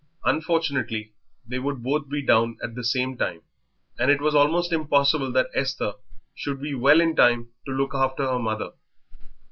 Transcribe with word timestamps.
Unfortunately 0.25 1.13
they 1.47 1.59
would 1.59 1.83
both 1.83 2.09
be 2.09 2.23
down 2.23 2.57
at 2.63 2.73
the 2.73 2.83
same 2.83 3.15
time, 3.15 3.43
and 3.99 4.09
it 4.09 4.19
was 4.19 4.33
almost 4.33 4.73
impossible 4.73 5.31
that 5.31 5.51
Esther 5.53 5.93
should 6.33 6.59
be 6.59 6.73
well 6.73 6.99
in 7.01 7.15
time 7.15 7.49
to 7.67 7.71
look 7.71 7.93
after 7.93 8.23
her 8.27 8.39
mother. 8.39 8.71